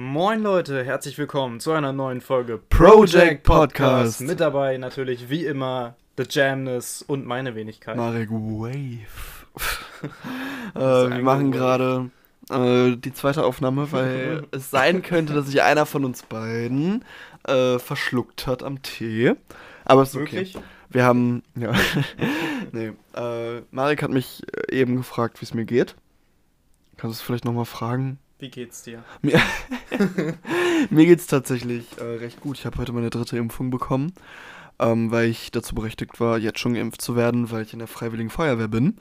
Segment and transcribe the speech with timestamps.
[0.00, 4.20] Moin Leute, herzlich willkommen zu einer neuen Folge Project Podcast.
[4.20, 7.96] Mit dabei natürlich wie immer The Jamness und meine Wenigkeit.
[7.96, 9.08] Marek Wave.
[10.76, 12.12] äh, wir machen gerade
[12.48, 17.04] äh, die zweite Aufnahme, weil es sein könnte, dass sich einer von uns beiden
[17.48, 19.34] äh, verschluckt hat am Tee.
[19.84, 20.36] Aber es ist okay.
[20.36, 20.58] Wirklich?
[20.90, 21.72] Wir haben, ja,
[22.70, 25.96] nee, äh, Marek hat mich eben gefragt, wie es mir geht.
[26.96, 28.20] Kannst du es vielleicht nochmal fragen?
[28.38, 29.02] Wie geht's dir?
[29.20, 29.40] Mir,
[30.90, 32.56] mir geht's tatsächlich äh, recht gut.
[32.56, 34.12] Ich habe heute meine dritte Impfung bekommen,
[34.78, 37.88] ähm, weil ich dazu berechtigt war, jetzt schon geimpft zu werden, weil ich in der
[37.88, 38.96] Freiwilligen Feuerwehr bin.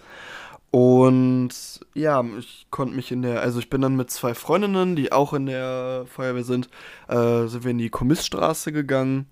[0.71, 1.49] Und
[1.93, 5.33] ja, ich konnte mich in der, also ich bin dann mit zwei Freundinnen, die auch
[5.33, 6.67] in der Feuerwehr sind,
[7.07, 9.27] äh, sind wir in die Kommissstraße gegangen.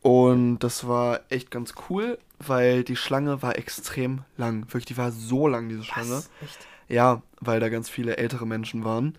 [0.00, 4.64] Und das war echt ganz cool, weil die Schlange war extrem lang.
[4.64, 6.10] Wirklich, die war so lang, diese Schlange.
[6.10, 6.30] Was?
[6.42, 6.66] Echt?
[6.92, 9.16] Ja, weil da ganz viele ältere Menschen waren.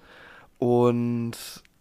[0.59, 1.33] Und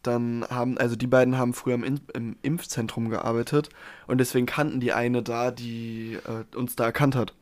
[0.02, 3.68] dann haben, also die beiden haben früher im, im Impfzentrum gearbeitet
[4.06, 7.34] und deswegen kannten die eine da, die äh, uns da erkannt hat.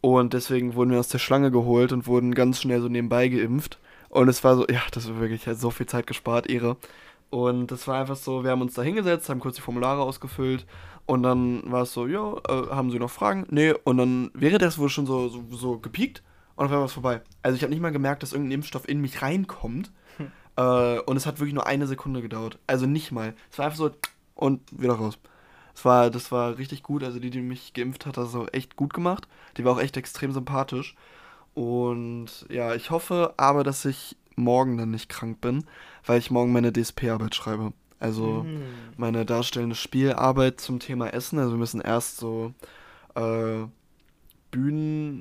[0.00, 3.78] Und deswegen wurden wir aus der Schlange geholt und wurden ganz schnell so nebenbei geimpft.
[4.08, 6.76] Und es war so, ja, das war wirklich halt so viel Zeit gespart, Ehre.
[7.30, 10.66] Und das war einfach so, wir haben uns da hingesetzt, haben kurz die Formulare ausgefüllt
[11.06, 13.46] und dann war es so, ja, äh, haben Sie noch Fragen?
[13.50, 16.22] Nee, und dann wäre das wohl schon so, so, so gepiekt
[16.60, 17.22] und auf einmal war es vorbei.
[17.42, 19.90] Also ich habe nicht mal gemerkt, dass irgendein Impfstoff in mich reinkommt.
[20.56, 22.58] Äh, und es hat wirklich nur eine Sekunde gedauert.
[22.66, 23.34] Also nicht mal.
[23.50, 23.90] Es war einfach so
[24.34, 25.16] und wieder raus.
[25.74, 27.02] Es war, das war richtig gut.
[27.02, 29.26] Also die, die mich geimpft hat, hat das auch echt gut gemacht.
[29.56, 30.96] Die war auch echt extrem sympathisch.
[31.54, 35.64] Und ja, ich hoffe aber, dass ich morgen dann nicht krank bin,
[36.04, 37.72] weil ich morgen meine DSP-Arbeit schreibe.
[38.00, 38.64] Also mhm.
[38.98, 41.38] meine darstellende Spielarbeit zum Thema Essen.
[41.38, 42.52] Also wir müssen erst so
[43.14, 43.64] äh,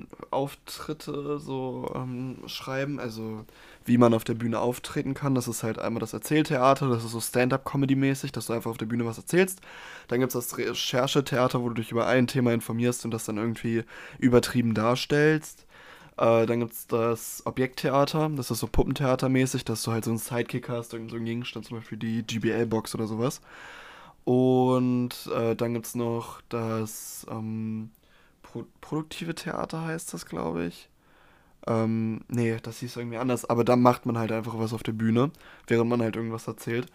[0.08, 3.46] Bühnenauftritte so ähm, schreiben, also
[3.86, 5.36] wie man auf der Bühne auftreten kann.
[5.36, 8.86] Das ist halt einmal das Erzähltheater, das ist so Stand-up-Comedy-mäßig, dass du einfach auf der
[8.86, 9.62] Bühne was erzählst.
[10.08, 13.38] Dann gibt es das Recherchetheater, wo du dich über ein Thema informierst und das dann
[13.38, 13.84] irgendwie
[14.20, 15.66] übertrieben darstellst.
[16.18, 20.20] Äh, dann gibt es das Objekttheater, das ist so Puppentheatermäßig, dass du halt so einen
[20.20, 23.42] Sidekick hast, irgend so einen Gegenstand, zum Beispiel die GBL-Box oder sowas.
[24.26, 27.90] Und äh, dann gibt es noch das ähm,
[28.52, 30.90] Pro produktive Theater heißt das, glaube ich.
[31.68, 34.94] Ähm, nee, das hieß irgendwie anders, aber da macht man halt einfach was auf der
[34.94, 35.32] Bühne,
[35.68, 36.88] während man halt irgendwas erzählt.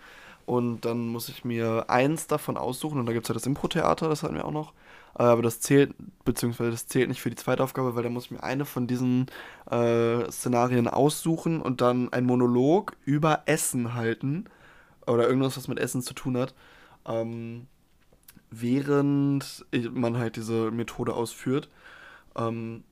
[0.47, 4.09] Und dann muss ich mir eins davon aussuchen und da gibt es halt das Impro-Theater,
[4.09, 4.73] das hatten wir auch noch.
[5.19, 5.95] Äh, aber das zählt,
[6.25, 8.87] beziehungsweise das zählt nicht für die zweite Aufgabe, weil da muss ich mir eine von
[8.87, 9.27] diesen
[9.71, 14.47] äh, Szenarien aussuchen und dann ein Monolog über Essen halten.
[15.07, 16.55] Oder irgendwas, was mit Essen zu tun hat.
[17.07, 17.67] Ähm,
[18.61, 21.69] während man halt diese Methode ausführt.
[22.37, 22.85] Ähm,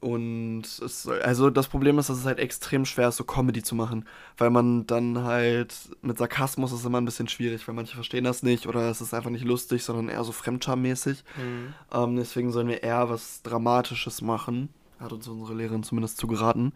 [0.00, 3.74] und es, also das Problem ist, dass es halt extrem schwer ist, so Comedy zu
[3.74, 4.04] machen,
[4.36, 8.42] weil man dann halt mit Sarkasmus ist immer ein bisschen schwierig, weil manche verstehen das
[8.42, 11.24] nicht oder es ist einfach nicht lustig, sondern eher so Fremdscham-mäßig.
[11.36, 11.74] Mhm.
[11.92, 14.68] Ähm, deswegen sollen wir eher was Dramatisches machen,
[15.00, 16.72] hat uns unsere Lehrerin zumindest zugeraten.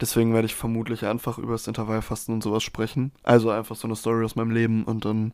[0.00, 3.12] Deswegen werde ich vermutlich einfach über das Intervallfasten und sowas sprechen.
[3.22, 5.32] Also einfach so eine Story aus meinem Leben und dann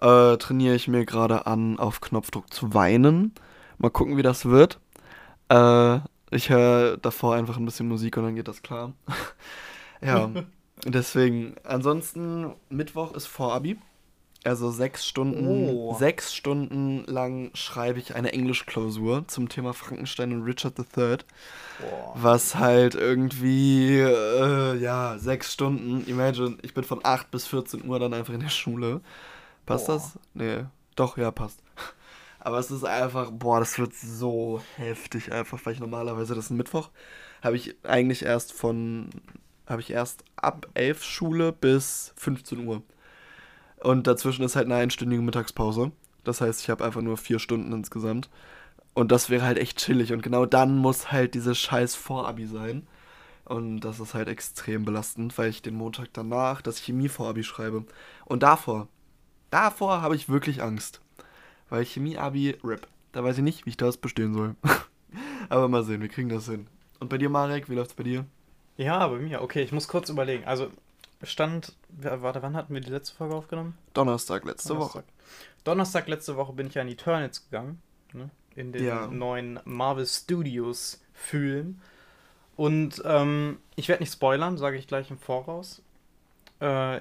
[0.00, 3.34] äh, trainiere ich mir gerade an, auf Knopfdruck zu weinen.
[3.78, 4.78] Mal gucken, wie das wird.
[5.48, 6.00] Äh,
[6.30, 8.92] ich höre davor einfach ein bisschen Musik und dann geht das klar.
[10.00, 10.30] ja,
[10.84, 11.56] deswegen.
[11.64, 13.78] Ansonsten, Mittwoch ist Vorabi.
[14.42, 15.94] Also sechs Stunden, oh.
[15.98, 21.18] sechs Stunden lang schreibe ich eine Englischklausur zum Thema Frankenstein und Richard III.
[21.82, 22.12] Oh.
[22.14, 26.06] Was halt irgendwie, äh, ja, sechs Stunden.
[26.06, 29.02] Imagine, ich bin von 8 bis 14 Uhr dann einfach in der Schule.
[29.70, 29.94] Passt boah.
[29.94, 30.18] das?
[30.34, 30.64] Nee.
[30.96, 31.62] Doch, ja, passt.
[32.40, 36.50] Aber es ist einfach, boah, das wird so heftig einfach, weil ich normalerweise, das ist
[36.50, 36.90] ein Mittwoch,
[37.42, 39.10] habe ich eigentlich erst von,
[39.66, 42.82] habe ich erst ab 11 Schule bis 15 Uhr.
[43.82, 45.92] Und dazwischen ist halt eine einstündige Mittagspause.
[46.24, 48.28] Das heißt, ich habe einfach nur vier Stunden insgesamt.
[48.94, 50.12] Und das wäre halt echt chillig.
[50.12, 52.86] Und genau dann muss halt diese scheiß Vorabi sein.
[53.44, 57.84] Und das ist halt extrem belastend, weil ich den Montag danach das Chemie-Vorabi schreibe.
[58.26, 58.88] Und davor,
[59.50, 61.00] Davor habe ich wirklich Angst.
[61.68, 62.86] Weil Chemie-Abi, RIP.
[63.12, 64.56] Da weiß ich nicht, wie ich das bestehen soll.
[65.48, 66.66] Aber mal sehen, wir kriegen das hin.
[67.00, 68.24] Und bei dir, Marek, wie läuft's bei dir?
[68.76, 69.42] Ja, bei mir.
[69.42, 70.44] Okay, ich muss kurz überlegen.
[70.44, 70.70] Also,
[71.22, 73.76] stand, warte, wann hatten wir die letzte Folge aufgenommen?
[73.94, 75.02] Donnerstag, letzte Donnerstag.
[75.02, 75.12] Woche.
[75.64, 77.82] Donnerstag, letzte Woche bin ich ja in Eternals gegangen.
[78.12, 78.30] Ne?
[78.54, 79.06] In den ja.
[79.06, 81.80] neuen Marvel Studios Film.
[82.56, 85.82] Und ähm, ich werde nicht spoilern, sage ich gleich im Voraus.
[86.60, 87.00] Äh,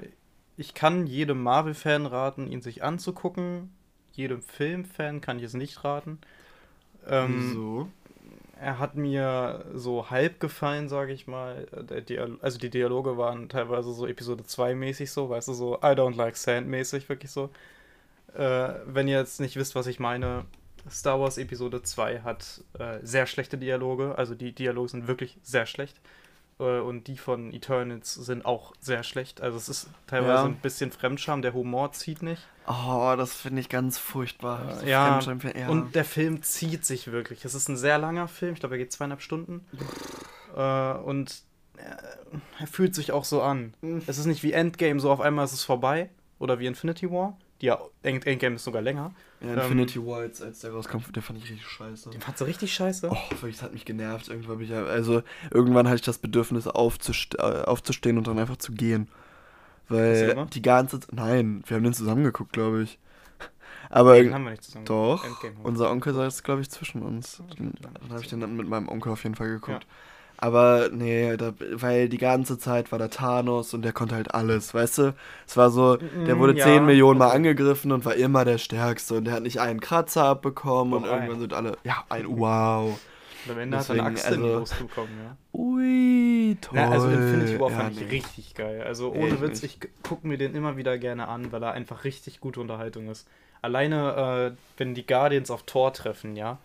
[0.59, 3.73] ich kann jedem Marvel-Fan raten, ihn sich anzugucken.
[4.11, 6.19] Jedem Film-Fan kann ich es nicht raten.
[7.07, 7.89] Ähm, Wieso?
[8.59, 11.67] er hat mir so halb gefallen, sage ich mal.
[12.41, 16.15] also die Dialoge waren teilweise so Episode 2 mäßig so, weißt du, so I don't
[16.15, 17.49] like sand mäßig, wirklich so.
[18.35, 20.45] Äh, wenn ihr jetzt nicht wisst, was ich meine,
[20.89, 25.65] Star Wars Episode 2 hat äh, sehr schlechte Dialoge, also die Dialoge sind wirklich sehr
[25.65, 25.99] schlecht.
[26.59, 29.41] Äh, und die von Eternals sind auch sehr schlecht.
[29.41, 30.45] Also es ist teilweise ja.
[30.45, 32.47] ein bisschen Fremdscham, der Humor zieht nicht.
[32.67, 34.79] Oh, das finde ich ganz furchtbar.
[34.79, 37.43] So ja, ja, und der Film zieht sich wirklich.
[37.45, 39.65] Es ist ein sehr langer Film, ich glaube, er geht zweieinhalb Stunden.
[40.55, 41.43] äh, und
[42.59, 43.73] er fühlt sich auch so an.
[43.81, 44.03] Mhm.
[44.05, 46.09] Es ist nicht wie Endgame, so auf einmal ist es vorbei.
[46.39, 47.37] Oder wie Infinity War.
[47.61, 49.13] Die ja, Endgame ist sogar länger.
[49.41, 52.09] Ja, Infinity ähm, War, als, als der rauskam, den fand ich richtig scheiße.
[52.09, 53.09] Den fandst du richtig scheiße?
[53.09, 54.29] Oh, wirklich, das hat mich genervt.
[54.29, 58.71] Irgendwann, ich, also, irgendwann hatte ich das Bedürfnis, aufzust äh, aufzustehen und dann einfach zu
[58.71, 59.09] gehen.
[59.89, 61.13] Weil die ganze Zeit.
[61.13, 62.99] Nein, wir haben den zusammengeguckt, glaube ich.
[63.89, 64.15] Aber.
[64.15, 65.25] Den haben wir nicht zusammen Doch.
[65.63, 67.41] Unser Onkel saß, glaube ich, zwischen uns.
[67.57, 69.83] Dann, dann habe ich den dann mit meinem Onkel auf jeden Fall geguckt.
[69.83, 69.89] Ja.
[70.41, 74.73] Aber nee, da, weil die ganze Zeit war da Thanos und der konnte halt alles,
[74.73, 75.15] weißt du?
[75.45, 78.57] Es war so, der mm, wurde ja, 10 Millionen Mal angegriffen und war immer der
[78.57, 82.25] Stärkste und der hat nicht einen Kratzer abbekommen und, und irgendwann sind alle, ja, ein
[82.25, 82.97] Wow.
[83.45, 85.37] Und am Ende Deswegen, hat er eine Axt also, losbekommen, ja.
[85.59, 86.77] Ui, toll.
[86.77, 88.81] Ja, also Infinity War fand ja, ich richtig geil.
[88.83, 92.05] Also ohne Echt Witz, ich gucke mir den immer wieder gerne an, weil er einfach
[92.05, 93.27] richtig gute Unterhaltung ist.
[93.61, 96.59] Alleine, äh, wenn die Guardians auf Tor treffen, ja,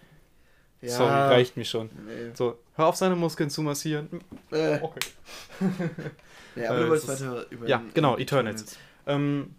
[0.81, 0.91] ja.
[0.91, 1.91] Sorry, reicht mir schon.
[2.07, 2.31] Nee.
[2.35, 4.09] So, hör auf, seine Muskeln zu massieren.
[4.51, 4.81] Äh.
[4.81, 5.01] Okay.
[6.57, 8.79] ja, aber äh, du wolltest weiter über Ja, genau, Eternals.
[9.07, 9.55] Ähm,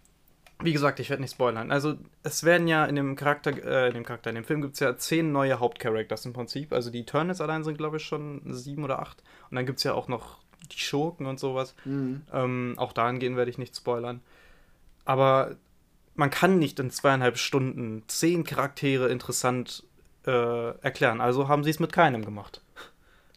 [0.62, 1.72] wie gesagt, ich werde nicht spoilern.
[1.72, 4.76] Also, es werden ja in dem Charakter, äh, in dem Charakter, in dem Film gibt
[4.76, 6.72] es ja zehn neue Hauptcharakters im Prinzip.
[6.72, 9.22] Also, die Eternals allein sind, glaube ich, schon sieben oder acht.
[9.50, 10.40] Und dann gibt es ja auch noch
[10.72, 11.76] die Schurken und sowas.
[11.84, 12.22] Mhm.
[12.34, 14.22] Ähm, auch dahingehend werde ich nicht spoilern.
[15.04, 15.56] Aber
[16.16, 19.84] man kann nicht in zweieinhalb Stunden zehn Charaktere interessant
[20.26, 21.22] äh, erklären.
[21.22, 22.62] Also haben sie es mit keinem gemacht.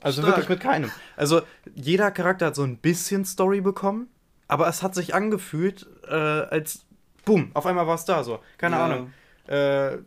[0.01, 0.37] Also Stark.
[0.37, 0.91] wirklich mit keinem.
[1.17, 1.43] Also
[1.75, 4.09] jeder Charakter hat so ein bisschen Story bekommen,
[4.47, 6.87] aber es hat sich angefühlt, äh, als
[7.25, 8.41] boom, auf einmal war es da so.
[8.59, 8.85] Keine ja.
[8.85, 9.13] Ahnung.
[9.47, 9.99] Äh,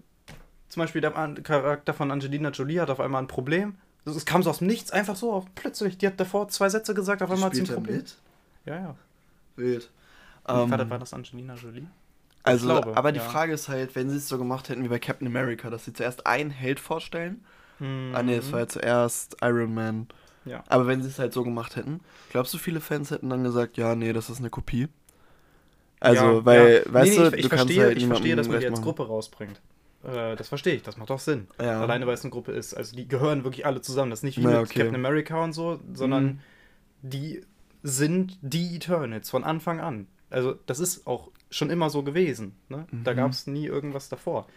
[0.69, 1.11] zum Beispiel der
[1.43, 3.75] Charakter von Angelina Jolie hat auf einmal ein Problem.
[4.05, 5.97] Es kam so aus dem Nichts, einfach so, auf, plötzlich.
[5.97, 7.97] Die hat davor zwei Sätze gesagt, auf einmal hat sie ein Problem.
[7.97, 8.15] Mit?
[8.65, 8.95] Ja, ja.
[9.57, 9.91] Wild.
[10.47, 11.85] Um, war, war das Angelina Jolie?
[12.43, 13.25] Also, glaube, aber die ja.
[13.25, 15.93] Frage ist halt, wenn sie es so gemacht hätten wie bei Captain America, dass sie
[15.93, 17.45] zuerst einen Held vorstellen.
[17.81, 18.11] Mhm.
[18.13, 20.07] Ah, nee, es war ja zuerst Iron Man.
[20.45, 20.63] Ja.
[20.69, 21.99] Aber wenn sie es halt so gemacht hätten,
[22.29, 24.87] glaubst du, viele Fans hätten dann gesagt, ja, nee, das ist eine Kopie?
[25.99, 26.93] Also, ja, weil, ja.
[26.93, 28.81] weißt nee, nee, du, ich, ich du verstehe, halt ich verstehe, dass man die als
[28.81, 29.61] Gruppe rausbringt.
[30.03, 31.47] Äh, das verstehe ich, das macht doch Sinn.
[31.59, 31.81] Ja.
[31.81, 32.73] Alleine, weil es eine Gruppe ist.
[32.73, 34.09] Also, die gehören wirklich alle zusammen.
[34.09, 34.79] Das ist nicht wie Na, okay.
[34.79, 36.39] Captain America und so, sondern mhm.
[37.03, 37.45] die
[37.83, 40.07] sind die Eternals von Anfang an.
[40.31, 42.55] Also, das ist auch schon immer so gewesen.
[42.69, 42.87] Ne?
[42.89, 43.03] Mhm.
[43.03, 44.47] Da gab es nie irgendwas davor.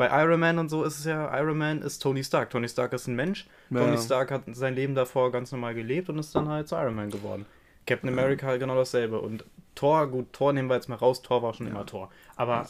[0.00, 2.48] Bei Iron Man und so ist es ja, Iron Man ist Tony Stark.
[2.48, 3.46] Tony Stark ist ein Mensch.
[3.68, 3.80] Ja.
[3.80, 6.94] Tony Stark hat sein Leben davor ganz normal gelebt und ist dann halt zu Iron
[6.94, 7.44] Man geworden.
[7.86, 9.20] Captain America halt genau dasselbe.
[9.20, 9.44] Und
[9.74, 11.72] Thor, gut, Thor nehmen wir jetzt mal raus, Thor war schon ja.
[11.72, 12.08] immer Thor.
[12.36, 12.66] Aber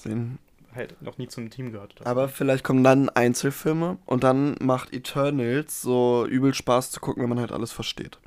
[0.74, 1.94] halt noch nie zum Team gehört.
[2.04, 7.30] Aber vielleicht kommen dann Einzelfilme und dann macht Eternals so übel Spaß zu gucken, wenn
[7.30, 8.18] man halt alles versteht.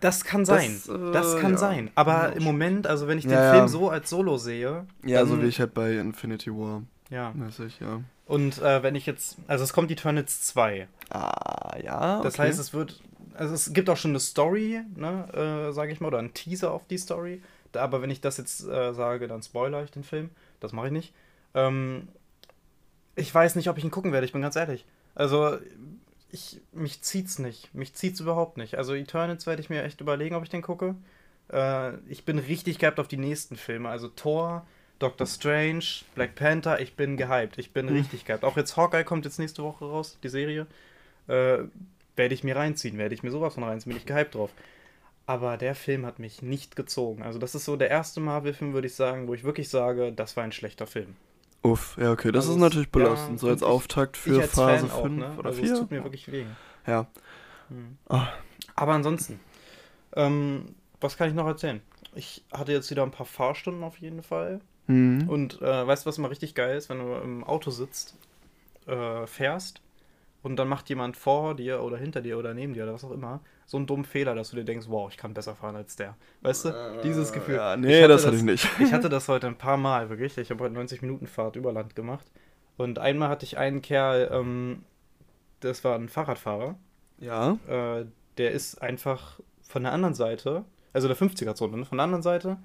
[0.00, 0.80] Das kann sein.
[0.86, 1.58] Das, äh, das kann ja.
[1.58, 1.90] sein.
[1.96, 4.86] Aber ja, im Moment, also wenn ich den ja, Film so als Solo sehe.
[5.04, 6.82] Ja, so wie ich halt bei Infinity War.
[7.12, 7.30] Ja.
[7.34, 8.00] Mäßig, ja.
[8.32, 9.36] Und äh, wenn ich jetzt.
[9.46, 10.88] Also es kommt die Eternals 2.
[11.10, 12.14] Ah, ja.
[12.16, 12.24] Okay.
[12.24, 13.02] Das heißt, es wird.
[13.34, 16.72] Also es gibt auch schon eine Story, ne, äh, sage ich mal, oder einen Teaser
[16.72, 17.42] auf die Story.
[17.74, 20.30] Aber wenn ich das jetzt äh, sage, dann spoiler ich den Film.
[20.60, 21.12] Das mache ich nicht.
[21.52, 22.08] Ähm,
[23.16, 24.86] ich weiß nicht, ob ich ihn gucken werde, ich bin ganz ehrlich.
[25.14, 25.58] Also,
[26.30, 27.74] ich, mich zieht's nicht.
[27.74, 28.78] Mich zieht's überhaupt nicht.
[28.78, 30.94] Also Eternals werde ich mir echt überlegen, ob ich den gucke.
[31.52, 33.90] Äh, ich bin richtig gehypt auf die nächsten Filme.
[33.90, 34.66] Also Thor,
[35.02, 37.58] Doctor Strange, Black Panther, ich bin gehypt.
[37.58, 37.96] Ich bin mhm.
[37.96, 38.44] richtig gehypt.
[38.44, 40.66] Auch jetzt Hawkeye kommt jetzt nächste Woche raus, die Serie.
[41.26, 41.58] Äh,
[42.14, 44.50] werde ich mir reinziehen, werde ich mir sowas von reinziehen, bin ich gehypt drauf.
[45.26, 47.22] Aber der Film hat mich nicht gezogen.
[47.22, 50.36] Also das ist so der erste Marvel-Film, würde ich sagen, wo ich wirklich sage, das
[50.36, 51.16] war ein schlechter Film.
[51.62, 54.88] Uff, ja, okay, das also ist natürlich belastend, ja, so als Auftakt für als Phase
[54.88, 55.34] 5 ne?
[55.38, 55.70] oder also 4.
[55.70, 56.44] Das tut mir wirklich weh.
[56.86, 57.06] Ja.
[57.68, 57.98] Hm.
[58.08, 58.20] Oh.
[58.74, 59.38] Aber ansonsten,
[60.16, 61.80] ähm, was kann ich noch erzählen?
[62.14, 64.60] Ich hatte jetzt wieder ein paar Fahrstunden auf jeden Fall.
[64.86, 65.28] Mhm.
[65.28, 68.16] Und äh, weißt du, was immer richtig geil ist, wenn du im Auto sitzt,
[68.86, 69.80] äh, fährst
[70.42, 73.12] und dann macht jemand vor dir oder hinter dir oder neben dir oder was auch
[73.12, 75.96] immer so einen dummen Fehler, dass du dir denkst, wow, ich kann besser fahren als
[75.96, 76.16] der.
[76.42, 76.68] Weißt du?
[76.70, 77.54] Äh, Dieses Gefühl.
[77.56, 78.68] Ja, nee, das hatte ich nicht.
[78.80, 80.36] ich hatte das heute ein paar Mal, wirklich.
[80.36, 82.26] Ich habe heute 90 Minuten Fahrt über Land gemacht.
[82.76, 84.82] Und einmal hatte ich einen Kerl, ähm,
[85.60, 86.74] das war ein Fahrradfahrer.
[87.18, 87.58] Ja.
[87.68, 88.06] Äh,
[88.38, 92.58] der ist einfach von der anderen Seite, also der 50er-Zone, ne, von der anderen Seite,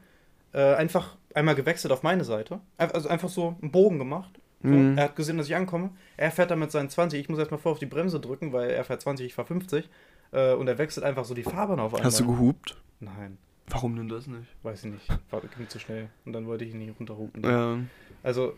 [0.57, 2.59] äh, einfach einmal gewechselt auf meine Seite.
[2.77, 4.97] Also einfach so einen Bogen gemacht Mhm.
[4.97, 5.91] Er hat gesehen, dass ich ankomme.
[6.15, 7.19] Er fährt dann mit seinen 20.
[7.19, 9.89] Ich muss erstmal vor auf die Bremse drücken, weil er fährt 20, ich fahre 50.
[10.31, 12.05] Äh, und er wechselt einfach so die Fahrbahn auf einmal.
[12.05, 12.77] Hast du gehupt?
[12.99, 13.37] Nein.
[13.69, 14.47] Warum denn das nicht?
[14.63, 15.07] Weiß ich nicht.
[15.29, 16.09] War ging zu schnell.
[16.25, 17.43] Und dann wollte ich ihn nicht runterhupen.
[17.43, 17.77] Ja.
[18.23, 18.53] Also,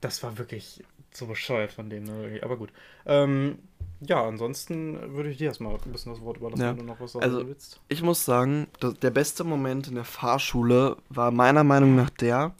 [0.00, 0.84] das war wirklich
[1.16, 2.04] so bescheuert von dem.
[2.04, 2.40] Ne?
[2.42, 2.70] Aber gut.
[3.06, 3.58] Ähm,
[4.00, 6.70] ja, ansonsten würde ich dir erstmal ein bisschen das Wort überlassen, ja.
[6.70, 7.80] wenn du noch was sagen also, willst.
[7.88, 8.66] Ich muss sagen,
[9.02, 12.54] der beste Moment in der Fahrschule war meiner Meinung nach der,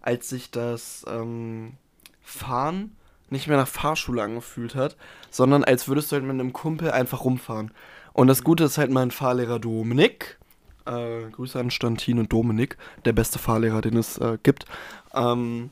[0.00, 1.74] als sich das ähm,
[2.22, 2.96] Fahren
[3.28, 4.96] nicht mehr nach Fahrschule angefühlt hat,
[5.30, 7.72] sondern als würdest du halt mit einem Kumpel einfach rumfahren.
[8.12, 10.38] Und das Gute ist halt mein Fahrlehrer Dominik.
[10.86, 14.66] Äh, Grüße an Stantin und Dominik, der beste Fahrlehrer, den es äh, gibt.
[15.12, 15.70] Ähm,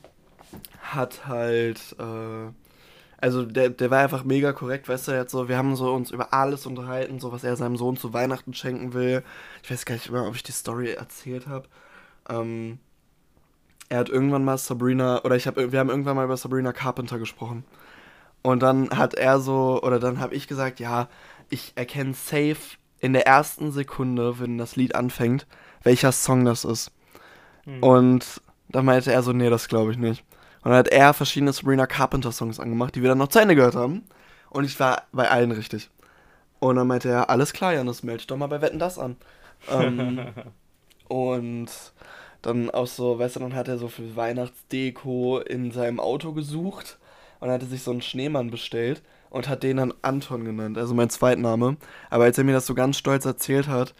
[0.92, 2.52] hat halt, äh,
[3.18, 6.10] also der, der war einfach mega korrekt, weißt du, jetzt so, wir haben so uns
[6.10, 9.22] über alles unterhalten, so was er seinem Sohn zu Weihnachten schenken will.
[9.62, 11.68] Ich weiß gar nicht mehr, ob ich die Story erzählt habe.
[12.28, 12.78] Ähm,
[13.88, 17.18] er hat irgendwann mal Sabrina, oder ich habe, wir haben irgendwann mal über Sabrina Carpenter
[17.18, 17.64] gesprochen.
[18.42, 21.08] Und dann hat er so, oder dann habe ich gesagt, ja,
[21.48, 25.46] ich erkenne safe in der ersten Sekunde, wenn das Lied anfängt,
[25.82, 26.90] welcher Song das ist.
[27.64, 27.82] Mhm.
[27.82, 30.24] Und dann meinte er so, nee, das glaube ich nicht.
[30.64, 33.54] Und dann hat er verschiedene Sabrina Carpenter Songs angemacht, die wir dann noch zu Ende
[33.54, 34.02] gehört haben.
[34.48, 35.90] Und ich war bei allen richtig.
[36.58, 39.16] Und dann meinte er, alles klar, Janis, melde dich doch mal bei Wetten das an.
[39.70, 40.28] ähm,
[41.08, 41.68] und
[42.40, 46.98] dann auch so, weißt du, dann hat er so für Weihnachtsdeko in seinem Auto gesucht
[47.40, 51.10] und hatte sich so einen Schneemann bestellt und hat den dann Anton genannt, also mein
[51.10, 51.76] Zweitname.
[52.08, 53.94] Aber als er mir das so ganz stolz erzählt hat,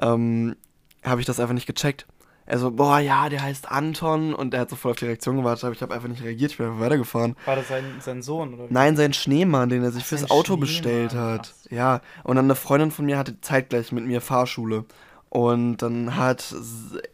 [0.00, 0.54] ähm,
[1.02, 2.06] habe ich das einfach nicht gecheckt.
[2.50, 5.36] Er so, boah, ja, der heißt Anton und er hat so voll auf die Reaktion
[5.36, 7.36] gewartet, aber ich habe einfach nicht reagiert, ich bin einfach weitergefahren.
[7.44, 8.64] War das sein, sein Sohn oder?
[8.70, 11.52] Nein, sein Schneemann, den er sich Ach, fürs Auto bestellt hat.
[11.66, 11.70] Ach.
[11.70, 14.86] Ja, und dann eine Freundin von mir hatte zeitgleich mit mir Fahrschule.
[15.28, 16.54] Und dann hat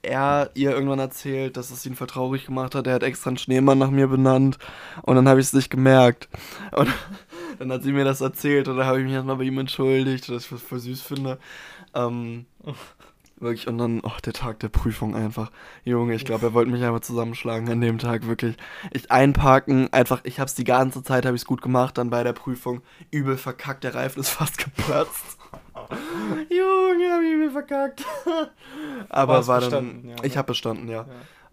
[0.02, 2.86] er ihr irgendwann erzählt, dass es ihn voll traurig gemacht hat.
[2.86, 4.58] Er hat extra einen Schneemann nach mir benannt.
[5.02, 6.28] Und dann habe ich es nicht gemerkt.
[6.70, 6.88] Und
[7.58, 10.28] dann hat sie mir das erzählt und da habe ich mich erstmal bei ihm entschuldigt,
[10.28, 11.40] dass ich das voll süß finde.
[11.92, 12.46] Ähm,
[13.44, 15.52] wirklich, und dann, oh, der Tag der Prüfung einfach.
[15.84, 18.56] Junge, ich glaube, er wollte mich einfach zusammenschlagen an dem Tag, wirklich.
[18.90, 22.10] Ich einparken, einfach, ich habe es die ganze Zeit, habe ich es gut gemacht, dann
[22.10, 22.82] bei der Prüfung
[23.12, 25.38] übel verkackt, der Reifen ist fast geplatzt.
[26.50, 28.04] Junge, hab ich mir verkackt.
[29.08, 30.08] Aber war dann.
[30.08, 31.06] Ja, ich habe bestanden, ja.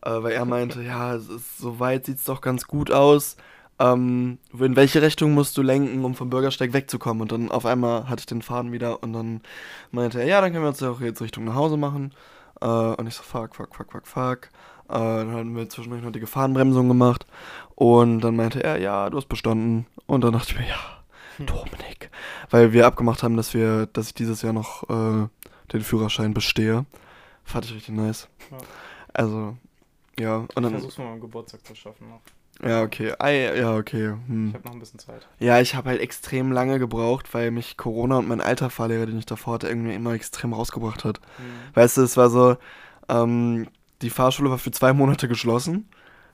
[0.03, 0.17] ja.
[0.17, 3.37] Äh, weil er meinte, ja, ist, soweit sieht es doch ganz gut aus.
[3.79, 7.21] Ähm, in welche Richtung musst du lenken, um vom Bürgersteig wegzukommen?
[7.21, 9.41] Und dann auf einmal hatte ich den Faden wieder und dann
[9.91, 12.13] meinte er, ja, dann können wir uns ja auch jetzt Richtung nach Hause machen.
[12.61, 14.49] Äh, und ich so, fuck, fuck, fuck, fuck, fuck.
[14.87, 17.25] Äh, dann haben wir zwischendurch noch die Gefahrenbremsung gemacht.
[17.75, 19.87] Und dann meinte er, ja, du hast bestanden.
[20.05, 20.79] Und dann dachte ich mir, ja,
[21.37, 21.45] hm.
[21.47, 22.11] Dominik.
[22.49, 25.27] Weil wir abgemacht haben, dass wir, dass ich dieses Jahr noch äh,
[25.73, 26.85] den Führerschein bestehe.
[27.43, 28.27] Fand ich richtig nice.
[28.51, 28.57] Ja.
[29.13, 29.57] Also,
[30.19, 30.37] ja.
[30.37, 32.21] Und dann, ich versuch's mal am Geburtstag zu schaffen noch.
[32.63, 33.13] Ja, okay.
[33.17, 34.13] Ah, ja, okay.
[34.27, 34.49] Hm.
[34.49, 35.27] Ich habe noch ein bisschen Zeit.
[35.39, 39.17] Ja, ich habe halt extrem lange gebraucht, weil mich Corona und mein alter Fahrlehrer, den
[39.17, 41.19] ich davor hatte, irgendwie immer extrem rausgebracht hat.
[41.39, 41.75] Mhm.
[41.75, 42.57] Weißt du, es war so,
[43.09, 43.67] ähm,
[44.01, 45.89] die Fahrschule war für zwei Monate geschlossen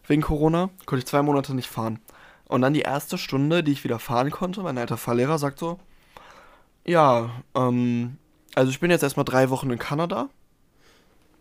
[0.05, 0.69] wegen Corona.
[0.85, 1.99] Konnte ich zwei Monate nicht fahren.
[2.47, 5.79] Und dann die erste Stunde, die ich wieder fahren konnte, mein alter Fahrlehrer sagt so,
[6.85, 8.17] ja, ähm,
[8.55, 10.29] also ich bin jetzt erstmal drei Wochen in Kanada.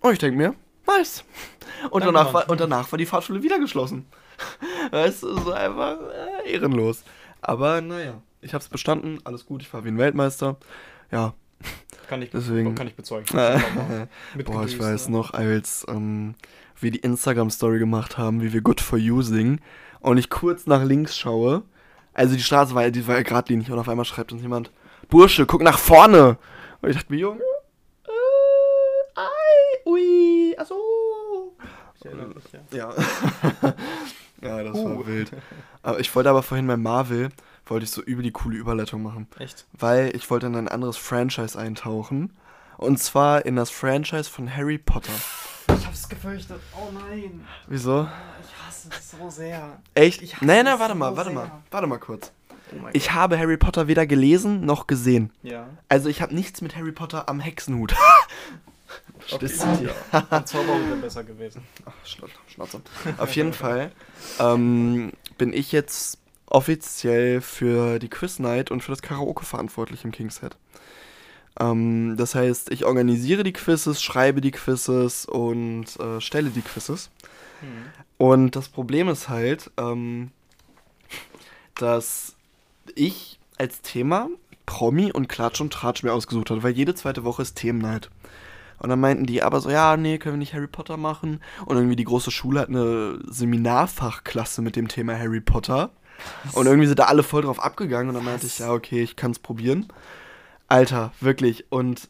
[0.00, 0.54] Und ich denke mir,
[0.86, 1.24] nice.
[1.90, 4.06] Und danach, war, und danach war die Fahrschule wieder geschlossen.
[4.90, 5.98] Weißt du, so einfach
[6.44, 7.02] äh, ehrenlos.
[7.40, 10.56] Aber naja, ich habe es bestanden, alles gut, ich fahre wie ein Weltmeister.
[11.10, 11.34] Ja.
[12.08, 13.26] Kann ich, Deswegen, kann ich bezeugen.
[14.44, 15.16] Boah, ich weiß ne?
[15.16, 16.34] noch, als ähm,
[16.78, 19.60] wir die Instagram-Story gemacht haben, wie wir Good for You singen
[20.00, 21.62] und ich kurz nach links schaue.
[22.14, 24.70] Also die Straße war, die war ja geradlinig und auf einmal schreibt uns jemand,
[25.08, 26.38] Bursche, guck nach vorne.
[26.80, 27.40] Und ich dachte mir, Junge,
[28.04, 31.54] äh, ei, ui, achso.
[31.98, 32.60] Ich erinnere mich, ja.
[32.70, 33.74] Ja,
[34.42, 34.98] ja das uh.
[34.98, 35.30] war wild.
[35.82, 37.28] Aber ich wollte aber vorhin bei Marvel,
[37.66, 39.28] wollte ich so übel die coole Überleitung machen.
[39.38, 39.66] Echt?
[39.72, 42.32] Weil ich wollte in ein anderes Franchise eintauchen.
[42.76, 45.12] Und zwar in das Franchise von Harry Potter.
[45.78, 46.60] Ich hab's gefürchtet.
[46.76, 47.46] Oh nein.
[47.68, 48.08] Wieso?
[48.42, 49.78] Ich hasse es so sehr.
[49.94, 50.42] Echt?
[50.42, 51.38] Nein, nein, warte mal, warte sehr.
[51.38, 51.50] mal.
[51.70, 52.32] Warte mal kurz.
[52.72, 55.30] Oh ich habe Harry Potter weder gelesen noch gesehen.
[55.42, 55.68] Ja.
[55.88, 57.94] Also ich habe nichts mit Harry Potter am Hexenhut.
[59.32, 59.50] okay,
[60.12, 60.26] ja.
[60.30, 61.62] Ein Zauberhut wäre besser gewesen.
[61.84, 62.82] Ach, Schnauze.
[63.18, 63.92] Auf jeden Fall
[64.38, 70.12] ähm, bin ich jetzt offiziell für die Quiz Night und für das Karaoke verantwortlich im
[70.12, 70.56] King's Head.
[71.58, 77.10] Ähm, das heißt, ich organisiere die Quizzes, schreibe die Quizzes und äh, stelle die Quizzes.
[77.60, 77.68] Hm.
[78.18, 80.30] Und das Problem ist halt, ähm,
[81.74, 82.36] dass
[82.94, 84.28] ich als Thema
[84.66, 88.10] Promi und Klatsch und Tratsch mir ausgesucht habe, weil jede zweite Woche ist Themennight.
[88.78, 91.40] Und dann meinten die aber so, ja, nee, können wir nicht Harry Potter machen.
[91.64, 95.90] Und irgendwie die große Schule hat eine Seminarfachklasse mit dem Thema Harry Potter.
[96.52, 98.08] Und irgendwie sind da alle voll drauf abgegangen.
[98.08, 99.86] Und dann meinte ich, ja, okay, ich kann es probieren.
[100.68, 101.70] Alter, wirklich.
[101.70, 102.08] Und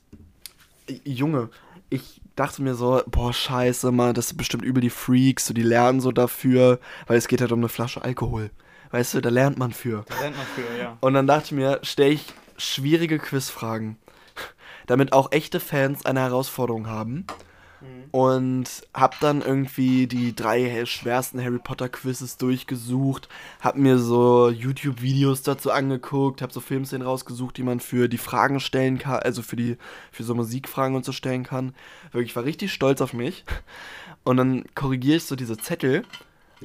[1.04, 1.50] Junge,
[1.88, 5.62] ich dachte mir so, boah, scheiße, mal, das sind bestimmt übel die Freaks, so die
[5.62, 8.50] lernen so dafür, weil es geht halt um eine Flasche Alkohol.
[8.90, 10.04] Weißt du, da lernt man für.
[10.08, 10.96] Da lernt man für, ja.
[11.00, 13.96] Und dann dachte ich mir, stelle ich schwierige Quizfragen,
[14.86, 17.26] damit auch echte Fans eine Herausforderung haben.
[18.10, 18.64] Und
[18.94, 23.28] hab dann irgendwie die drei schwersten Harry Potter Quizzes durchgesucht,
[23.60, 28.60] hab mir so YouTube-Videos dazu angeguckt, hab so Filmszenen rausgesucht, die man für die Fragen
[28.60, 29.76] stellen kann, also für die,
[30.10, 31.74] für so Musikfragen und so stellen kann.
[32.12, 33.44] Wirklich, war richtig stolz auf mich.
[34.24, 36.02] Und dann korrigiere ich so diese Zettel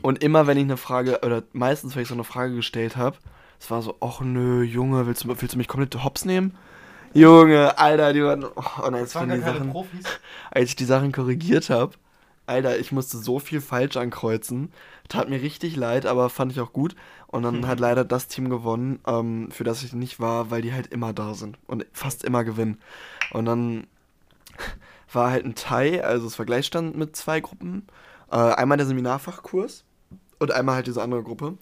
[0.02, 3.18] und immer wenn ich eine Frage, oder meistens, wenn ich so eine Frage gestellt habe,
[3.60, 6.56] es war so, ach nö, Junge, willst du, willst du mich komplett hops nehmen?
[7.14, 8.46] Junge, Alter, die waren.
[8.46, 10.06] Oh, und als, waren die Sachen, Profis.
[10.50, 11.94] als ich die Sachen korrigiert habe,
[12.46, 14.72] Alter, ich musste so viel falsch ankreuzen.
[15.10, 16.96] Tat mir richtig leid, aber fand ich auch gut.
[17.28, 17.68] Und dann mhm.
[17.68, 21.14] hat leider das Team gewonnen, ähm, für das ich nicht war, weil die halt immer
[21.14, 22.80] da sind und fast immer gewinnen.
[23.32, 23.88] Und dann
[25.14, 27.88] war halt ein Tie, also das Vergleichsstand mit zwei Gruppen.
[28.32, 29.86] Äh, einmal der Seminarfachkurs
[30.40, 31.58] und einmal halt diese andere Gruppe.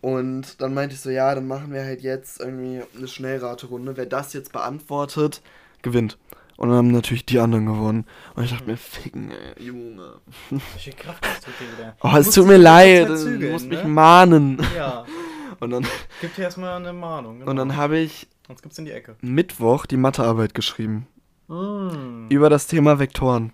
[0.00, 3.96] Und dann meinte ich so, ja, dann machen wir halt jetzt irgendwie eine Schnellraterunde.
[3.96, 5.42] Wer das jetzt beantwortet,
[5.82, 6.18] gewinnt.
[6.56, 8.04] Und dann haben natürlich die anderen gewonnen.
[8.34, 10.20] Und ich dachte mir, ficken, ey, Junge.
[10.50, 11.96] Welche Kraft hast du wieder?
[12.02, 13.76] Oh, es tut mir leid, du musst ne?
[13.76, 14.62] mich mahnen.
[14.76, 15.06] Ja.
[15.60, 15.86] Und dann.
[16.20, 17.40] Gibt hier erstmal eine Mahnung.
[17.40, 17.50] Genau.
[17.50, 18.28] Und dann habe ich.
[18.46, 19.16] Sonst gibt's in die Ecke.
[19.22, 21.06] Mittwoch die Mathearbeit geschrieben.
[21.48, 22.28] Mm.
[22.28, 23.52] Über das Thema Vektoren.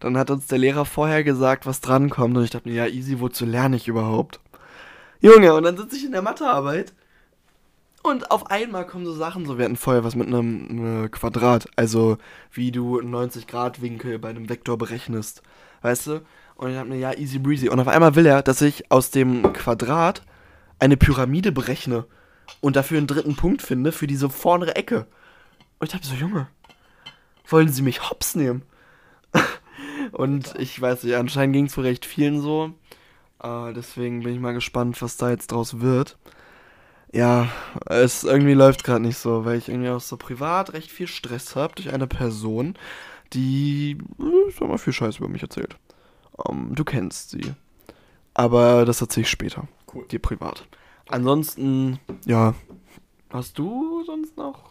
[0.00, 2.36] Dann hat uns der Lehrer vorher gesagt, was drankommt.
[2.36, 4.40] Und ich dachte mir, ja, easy, wozu lerne ich überhaupt?
[5.22, 6.92] Junge, und dann sitze ich in der Mathearbeit
[8.02, 11.68] und auf einmal kommen so Sachen, so wir hatten vorher was mit einem äh, Quadrat,
[11.76, 12.18] also
[12.50, 15.42] wie du 90 Grad Winkel bei einem Vektor berechnest,
[15.82, 16.22] weißt du?
[16.56, 17.68] Und ich dachte mir, ja, easy breezy.
[17.68, 20.22] Und auf einmal will er, dass ich aus dem Quadrat
[20.80, 22.04] eine Pyramide berechne
[22.60, 25.06] und dafür einen dritten Punkt finde für diese vordere Ecke.
[25.78, 26.48] Und ich dachte so, Junge,
[27.46, 28.62] wollen Sie mich hops nehmen?
[30.12, 32.74] und ich weiß nicht, anscheinend ging es für recht vielen so.
[33.44, 36.16] Uh, deswegen bin ich mal gespannt, was da jetzt draus wird.
[37.12, 37.48] Ja,
[37.86, 41.56] es irgendwie läuft gerade nicht so, weil ich irgendwie auch so privat recht viel Stress
[41.56, 42.74] habe durch eine Person,
[43.32, 45.76] die, äh, sag mal, viel Scheiß über mich erzählt.
[46.32, 47.52] Um, ähm, du kennst sie.
[48.32, 49.68] Aber das erzähle ich später.
[49.92, 50.06] Cool.
[50.06, 50.66] Dir privat.
[51.08, 52.54] Ansonsten, ja.
[53.30, 54.70] Hast du sonst noch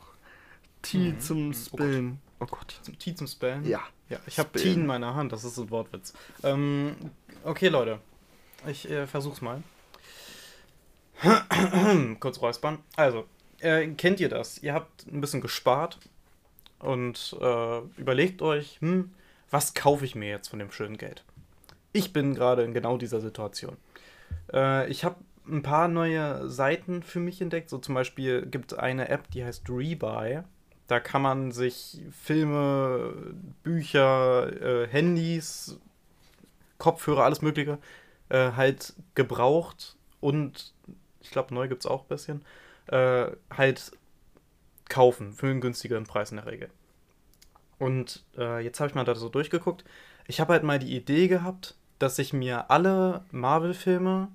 [0.82, 1.20] Tee mhm.
[1.20, 2.20] zum oh Spillen?
[2.40, 2.80] Oh Gott.
[2.82, 3.66] Zum Tee zum Spillen?
[3.66, 3.82] Ja.
[4.10, 6.14] Ja, ich habe Tee in meiner Hand, das ist ein Wortwitz.
[6.44, 6.96] Ähm,
[7.44, 8.00] okay, Leute.
[8.68, 9.64] Ich äh, versuch's mal.
[12.20, 12.80] Kurz räuspern.
[12.96, 13.26] Also,
[13.60, 14.60] äh, kennt ihr das?
[14.60, 16.00] Ihr habt ein bisschen gespart
[16.80, 19.12] und äh, überlegt euch, hm,
[19.50, 21.24] was kaufe ich mir jetzt von dem schönen Geld?
[21.92, 23.78] Ich bin gerade in genau dieser Situation.
[24.54, 27.70] Äh, ich habe ein paar neue Seiten für mich entdeckt.
[27.70, 30.42] So zum Beispiel gibt es eine App, die heißt Rebuy.
[30.88, 33.14] Da kann man sich Filme,
[33.64, 35.80] Bücher, äh, Handys,
[36.78, 37.80] Kopfhörer, alles Mögliche
[38.32, 40.74] äh, halt gebraucht und
[41.20, 42.46] ich glaube, neu gibt es auch ein bisschen,
[42.88, 43.92] äh, halt
[44.90, 46.70] kaufen für einen günstigeren Preis in der Regel.
[47.78, 49.84] Und äh, jetzt habe ich mal da so durchgeguckt.
[50.28, 54.30] Ich habe halt mal die Idee gehabt, dass ich mir alle Marvel-Filme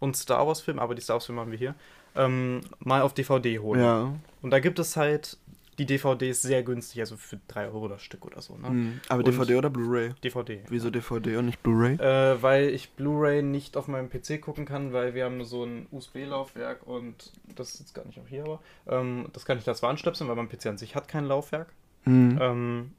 [0.00, 1.74] und Star Wars-Filme, aber die Star Wars-Filme haben wir hier,
[2.14, 3.82] ähm, mal auf DVD hole.
[3.82, 4.14] Ja.
[4.42, 5.38] Und da gibt es halt
[5.78, 8.56] die DVD ist sehr günstig, also für 3 Euro das Stück oder so.
[8.56, 8.70] Ne?
[8.70, 9.00] Mhm.
[9.08, 10.14] Aber und DVD oder Blu-ray?
[10.22, 10.62] DVD.
[10.68, 11.94] Wieso DVD und nicht Blu-ray?
[11.94, 15.86] Äh, weil ich Blu-ray nicht auf meinem PC gucken kann, weil wir haben so ein
[15.90, 19.74] USB-Laufwerk und das ist jetzt gar nicht auch hier, aber ähm, das kann ich da
[19.74, 21.68] zwar anstöpseln, weil mein PC an sich hat kein Laufwerk.
[22.04, 22.38] Mhm.
[22.40, 22.90] Ähm,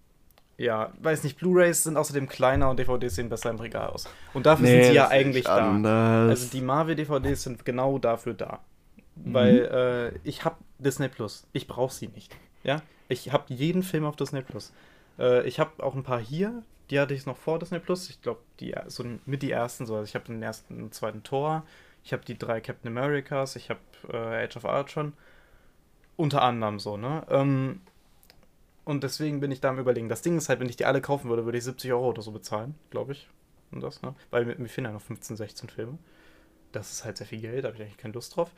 [0.57, 4.07] ja, weiß nicht, Blu-rays sind außerdem kleiner und DVDs sehen besser im Regal aus.
[4.33, 5.69] Und dafür nee, sind sie ja eigentlich da.
[5.69, 6.29] Anders.
[6.29, 8.59] Also die Marvel-DVDs sind genau dafür da.
[9.15, 9.33] Mhm.
[9.33, 11.45] Weil äh, ich habe Disney Plus.
[11.51, 12.35] Ich brauche sie nicht.
[12.65, 14.73] Ja, ich habe jeden Film auf Disney Plus.
[15.19, 18.09] Äh, ich habe auch ein paar hier, die hatte ich noch vor Disney Plus.
[18.09, 19.95] Ich glaube, die so mit die ersten so.
[19.95, 21.63] Also ich habe den ersten zweiten Tor.
[22.03, 23.55] Ich habe die drei Captain Americas.
[23.55, 23.79] Ich habe
[24.11, 25.13] äh, Age of schon.
[26.17, 27.25] Unter anderem so, ne?
[27.29, 27.81] Ähm,
[28.83, 30.09] und deswegen bin ich da am überlegen.
[30.09, 32.21] Das Ding ist halt, wenn ich die alle kaufen würde, würde ich 70 Euro oder
[32.21, 33.27] so bezahlen, glaube ich.
[33.71, 34.15] Und das, ne?
[34.29, 35.97] Weil mir, mir fehlen ja noch 15, 16 Filme.
[36.71, 38.51] Das ist halt sehr viel Geld, da habe ich eigentlich keine Lust drauf.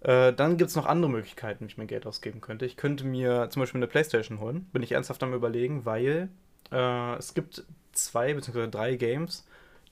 [0.00, 2.66] Äh, dann gibt es noch andere Möglichkeiten, wie ich mir Geld ausgeben könnte.
[2.66, 4.68] Ich könnte mir zum Beispiel eine Playstation holen.
[4.72, 6.28] Bin ich ernsthaft am überlegen, weil
[6.70, 8.68] äh, es gibt zwei bzw.
[8.68, 9.46] drei Games,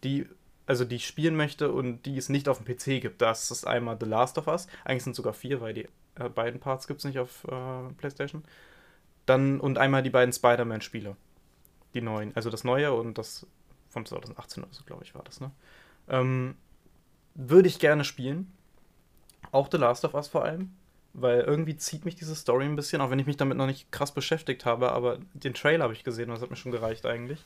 [0.04, 0.26] die
[0.66, 3.22] also die ich spielen möchte und die es nicht auf dem PC gibt.
[3.22, 4.66] Das ist einmal The Last of Us.
[4.84, 7.92] Eigentlich sind es sogar vier, weil die äh, beiden Parts gibt es nicht auf äh,
[7.96, 8.44] PlayStation.
[9.26, 11.16] Dann und einmal die beiden Spider-Man-Spiele.
[11.94, 13.46] die neuen, also das neue und das
[13.90, 15.50] von 2018 oder so, glaube ich, war das, ne?
[16.08, 16.56] Ähm,
[17.34, 18.52] würde ich gerne spielen.
[19.52, 20.70] Auch The Last of Us vor allem.
[21.12, 23.90] Weil irgendwie zieht mich diese Story ein bisschen, auch wenn ich mich damit noch nicht
[23.90, 27.06] krass beschäftigt habe, aber den Trailer habe ich gesehen und das hat mir schon gereicht
[27.06, 27.42] eigentlich.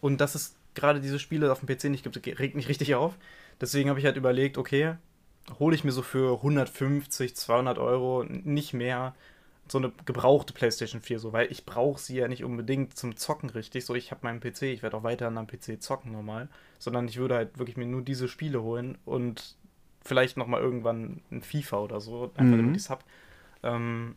[0.00, 3.14] Und dass es gerade diese Spiele auf dem PC nicht gibt, regt mich richtig auf.
[3.60, 4.94] Deswegen habe ich halt überlegt, okay,
[5.58, 9.14] hole ich mir so für 150, 200 Euro, nicht mehr,
[9.68, 13.50] so eine gebrauchte PlayStation 4, so, weil ich brauche sie ja nicht unbedingt zum Zocken
[13.50, 13.84] richtig.
[13.84, 17.08] So, ich habe meinen PC, ich werde auch weiter an einem PC zocken normal, sondern
[17.08, 19.56] ich würde halt wirklich mir nur diese Spiele holen und
[20.04, 22.58] vielleicht nochmal irgendwann ein FIFA oder so, einfach mhm.
[22.58, 23.02] damit ich es habe.
[23.62, 24.16] Ähm,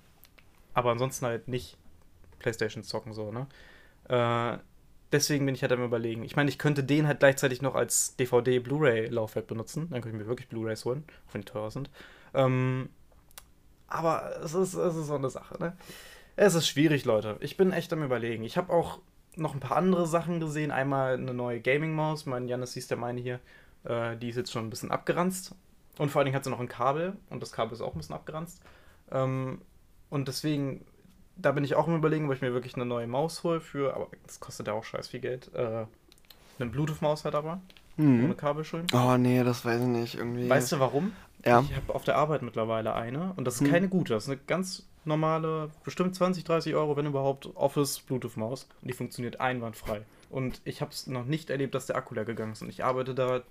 [0.74, 1.78] aber ansonsten halt nicht
[2.40, 3.48] PlayStation zocken, so, ne?
[4.10, 4.60] Äh,
[5.12, 6.24] deswegen bin ich halt am überlegen.
[6.24, 9.88] Ich meine, ich könnte den halt gleichzeitig noch als DVD-Blu-ray-Laufwerk benutzen.
[9.90, 11.90] Dann könnte ich mir wirklich Blu-rays holen, auch wenn die teurer sind.
[12.34, 12.90] Ähm,
[13.88, 15.76] aber es ist, es ist so eine Sache, ne?
[16.36, 17.38] Es ist schwierig, Leute.
[17.40, 18.44] Ich bin echt am überlegen.
[18.44, 19.00] Ich habe auch
[19.36, 20.70] noch ein paar andere Sachen gesehen.
[20.70, 22.28] Einmal eine neue Gaming-Maus.
[22.28, 23.40] Mein Janis siehst der meine hier.
[23.86, 25.56] Äh, die ist jetzt schon ein bisschen abgeranzt.
[25.98, 27.18] Und vor allen Dingen hat sie noch ein Kabel.
[27.30, 28.62] Und das Kabel ist auch ein bisschen abgeranzt.
[29.12, 29.62] Ähm,
[30.10, 30.86] und deswegen,
[31.36, 33.96] da bin ich auch im Überlegen, ob ich mir wirklich eine neue Maus hole für,
[33.96, 35.54] aber das kostet ja auch scheiß viel Geld.
[35.54, 35.86] Äh,
[36.60, 37.62] eine Bluetooth-Maus halt aber.
[37.98, 38.26] Mhm.
[38.26, 38.90] Ohne Kabelschulden.
[38.94, 40.16] Oh nee, das weiß ich nicht.
[40.16, 40.50] Irgendwie.
[40.50, 41.14] Weißt du warum?
[41.46, 41.62] Ja.
[41.62, 43.72] Ich habe auf der Arbeit mittlerweile eine und das ist hm.
[43.72, 48.68] keine gute, das ist eine ganz normale, bestimmt 20, 30 Euro, wenn überhaupt, Office Bluetooth-Maus
[48.82, 50.02] und die funktioniert einwandfrei.
[50.30, 52.84] Und ich habe es noch nicht erlebt, dass der Akku leer gegangen ist und ich
[52.84, 53.42] arbeite da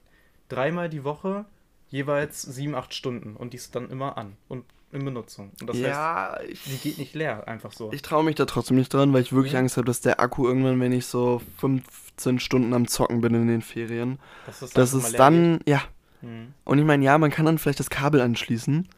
[0.48, 1.46] dreimal die Woche
[1.88, 5.50] jeweils 7, 8 Stunden und die ist dann immer an und in Benutzung.
[5.60, 7.92] Und das ja, heißt, ich, die geht nicht leer, einfach so.
[7.92, 9.58] Ich traue mich da trotzdem nicht dran, weil ich wirklich ja.
[9.58, 13.48] Angst habe, dass der Akku irgendwann, wenn ich so 15 Stunden am Zocken bin in
[13.48, 15.68] den Ferien, dass es, dass es dann, geht.
[15.68, 15.82] ja,
[16.22, 16.54] Mhm.
[16.64, 18.88] Und ich meine, ja, man kann dann vielleicht das Kabel anschließen,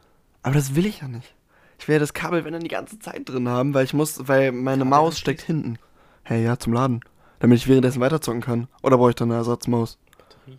[0.42, 1.35] aber das will ich ja nicht.
[1.79, 4.27] Ich will ja das Kabel, wenn dann die ganze Zeit drin haben, weil ich muss,
[4.27, 5.79] weil meine Kabel Maus steckt hinten.
[6.22, 7.01] Hey, ja, zum Laden.
[7.38, 8.66] Damit ich währenddessen weiterzocken kann.
[8.83, 9.98] Oder brauche ich dann eine Ersatzmaus?
[10.16, 10.59] Batterie.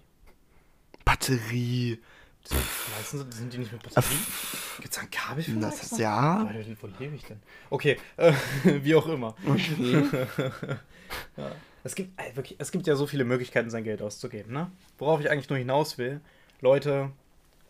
[1.04, 2.00] Batterie.
[2.96, 4.16] Meistens sind die nicht mit Batterie.
[4.82, 5.84] Gibt es ein Kabel für das?
[5.84, 6.50] Ist, ja.
[6.82, 7.40] Wo lebe ich denn?
[7.70, 8.34] Okay, äh,
[8.64, 9.36] wie auch immer.
[9.46, 10.04] Okay.
[11.38, 11.52] ja.
[11.84, 14.72] Es gibt, ey, wirklich, es gibt ja so viele Möglichkeiten, sein Geld auszugeben, ne?
[14.98, 16.22] Worauf ich eigentlich nur hinaus will,
[16.62, 17.12] Leute,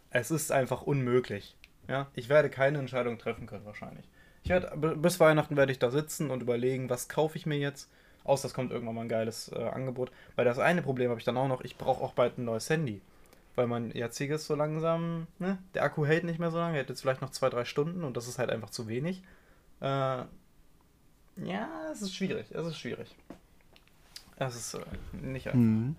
[0.10, 1.56] es ist einfach unmöglich.
[1.88, 4.06] Ja, ich werde keine Entscheidung treffen können wahrscheinlich.
[4.44, 7.89] Ich werde bis Weihnachten werde ich da sitzen und überlegen, was kaufe ich mir jetzt.
[8.24, 10.12] Außer es kommt irgendwann mal ein geiles äh, Angebot.
[10.36, 12.70] Weil das eine Problem habe ich dann auch noch, ich brauche auch bald ein neues
[12.70, 13.02] Handy.
[13.60, 17.02] Weil mein jetziges so langsam, ne, der Akku hält nicht mehr so lange, hält jetzt
[17.02, 19.22] vielleicht noch zwei, drei Stunden und das ist halt einfach zu wenig.
[19.82, 20.24] Äh,
[21.43, 23.13] ja, es ist schwierig, es ist schwierig.
[24.38, 24.80] Es ist äh,
[25.22, 25.60] nicht einfach.
[25.60, 25.98] Mhm.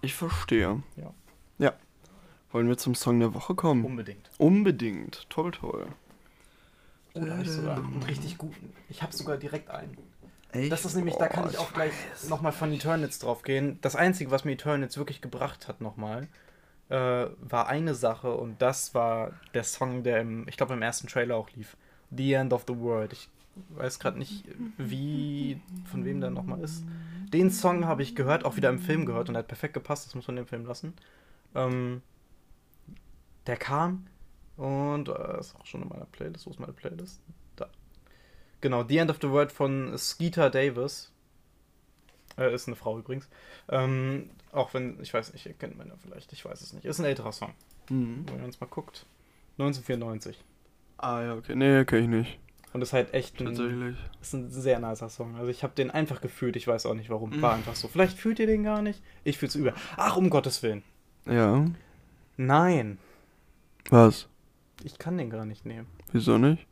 [0.00, 0.82] Ich verstehe.
[0.96, 1.12] Ja.
[1.58, 1.74] Ja.
[2.52, 3.84] Wollen wir zum Song der Woche kommen?
[3.84, 4.30] Unbedingt.
[4.38, 5.28] Unbedingt.
[5.28, 5.88] Toll, toll.
[7.12, 8.72] Oh, da habe ich sogar einen richtig guten.
[8.88, 9.94] Ich habe sogar direkt einen.
[10.52, 10.72] Echt?
[10.72, 11.92] Das ist nämlich, da kann ich auch gleich
[12.28, 13.78] nochmal von Eternits drauf gehen.
[13.82, 16.28] Das Einzige, was mir Eternits wirklich gebracht hat nochmal,
[16.88, 21.06] äh, war eine Sache und das war der Song, der im, ich glaube im ersten
[21.06, 21.76] Trailer auch lief.
[22.10, 23.12] The End of the World.
[23.12, 23.28] Ich
[23.70, 24.44] weiß gerade nicht,
[24.76, 26.84] wie, von wem der nochmal ist.
[27.32, 30.06] Den Song habe ich gehört, auch wieder im Film gehört und der hat perfekt gepasst,
[30.06, 30.94] das muss man dem Film lassen.
[31.54, 32.02] Ähm,
[33.46, 34.06] der kam
[34.56, 36.46] und äh, ist auch schon in meiner Playlist.
[36.46, 37.20] Wo ist meine Playlist?
[38.60, 41.12] Genau, The End of the World von Skeeter Davis.
[42.36, 43.28] Äh, ist eine Frau übrigens.
[43.68, 46.84] Ähm, auch wenn, ich weiß nicht, ihr kennt man ja vielleicht, ich weiß es nicht.
[46.84, 47.52] Ist ein älterer Song.
[47.88, 48.24] Mhm.
[48.26, 49.06] Wenn man uns mal guckt.
[49.58, 50.42] 1994.
[50.98, 51.54] Ah ja, okay.
[51.54, 52.38] Nee, kenne ich nicht.
[52.72, 55.34] Und ist halt echt ein, ist ein sehr nicer Song.
[55.36, 57.42] Also ich habe den einfach gefühlt, ich weiß auch nicht warum.
[57.42, 57.58] War mhm.
[57.58, 57.88] einfach so.
[57.88, 59.02] Vielleicht fühlt ihr den gar nicht.
[59.24, 59.74] Ich fühle es über.
[59.96, 60.82] Ach, um Gottes Willen.
[61.26, 61.66] Ja.
[62.36, 62.98] Nein.
[63.90, 64.28] Was?
[64.84, 65.88] Ich kann den gar nicht nehmen.
[66.12, 66.66] Wieso nicht?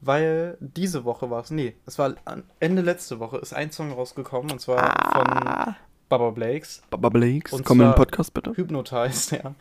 [0.00, 1.50] Weil diese Woche war es.
[1.50, 2.14] Nee, es war
[2.58, 5.18] Ende letzte Woche ist ein Song rausgekommen und zwar ah.
[5.18, 5.74] von
[6.08, 6.82] Baba Blakes.
[6.90, 8.52] Baba Blakes, und komm in den Podcast bitte.
[8.56, 9.54] Hypnotized, ja.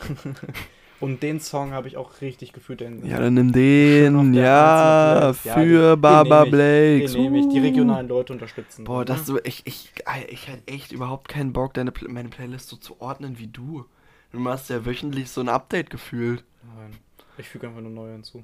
[1.02, 2.82] Und den Song habe ich auch richtig gefühlt.
[2.82, 4.34] Den, ja, dann nimm den.
[4.34, 7.14] Ja, für ja, Baba Blakes.
[7.14, 7.50] Den nehme ich.
[7.50, 8.84] Die regionalen Leute unterstützen.
[8.84, 9.94] Boah, das so, ich, ich,
[10.28, 13.86] ich hätte echt überhaupt keinen Bock, deine, meine Playlist so zu ordnen wie du.
[14.32, 16.44] Du machst ja wöchentlich so ein Update gefühlt.
[16.76, 16.92] Nein,
[17.38, 18.44] ich füge einfach nur neu hinzu.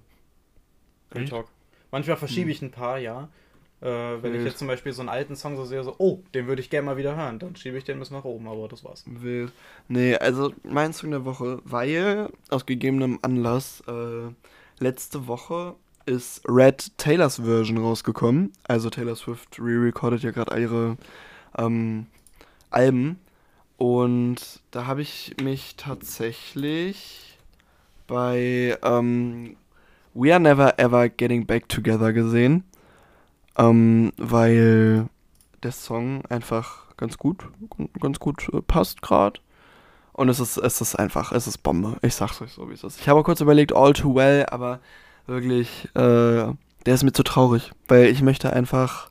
[1.29, 1.47] Talk.
[1.95, 2.51] Manchmal verschiebe hm.
[2.51, 3.29] ich ein paar, ja.
[3.79, 4.35] Äh, wenn Wild.
[4.35, 6.69] ich jetzt zum Beispiel so einen alten Song so sehe, so, oh, den würde ich
[6.69, 9.05] gerne mal wieder hören, dann schiebe ich den bis nach oben, aber das war's.
[9.07, 9.53] Wild.
[9.87, 14.29] Nee, also mein Song der Woche, weil aus gegebenem Anlass äh,
[14.77, 18.51] letzte Woche ist Red Taylors Version rausgekommen.
[18.67, 20.97] Also Taylor Swift re-recordet ja gerade ihre
[21.57, 22.07] ähm,
[22.71, 23.21] Alben.
[23.77, 27.37] Und da habe ich mich tatsächlich
[28.05, 29.55] bei ähm,
[30.15, 32.63] We Are Never Ever Getting Back Together gesehen
[33.57, 35.07] ähm, weil
[35.63, 37.45] der Song einfach ganz gut,
[37.99, 39.39] ganz gut äh, passt gerade.
[40.13, 41.97] Und es ist, es ist einfach, es ist Bombe.
[42.01, 43.01] Ich sag's euch so, wie es ist.
[43.01, 44.79] Ich habe kurz überlegt, All Too Well, aber
[45.27, 45.99] wirklich, äh,
[46.85, 47.71] der ist mir zu traurig.
[47.87, 49.09] Weil ich möchte einfach,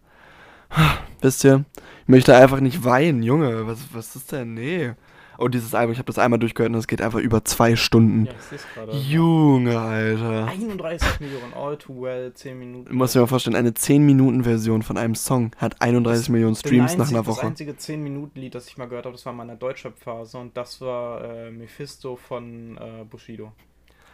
[1.21, 1.65] wisst ihr,
[2.03, 3.67] ich möchte einfach nicht weinen, Junge.
[3.67, 4.55] Was, was ist denn?
[4.55, 4.95] Nee.
[5.37, 8.27] Und dieses Album, ich habe das einmal durchgehört und es geht einfach über zwei Stunden.
[8.27, 8.97] Ja, ich sehe gerade.
[8.97, 10.47] Junge, Alter.
[10.47, 12.91] 31 Millionen, all too well, 10 Minuten.
[12.91, 16.93] Du musst dir mal vorstellen, eine 10-Minuten-Version von einem Song hat 31 das Millionen Streams
[16.93, 17.41] einzige, nach einer Woche.
[17.41, 20.81] Das einzige 10-Minuten-Lied, das ich mal gehört habe, das war in meiner Deutschrap-Phase und das
[20.81, 23.53] war äh, Mephisto von äh, Bushido.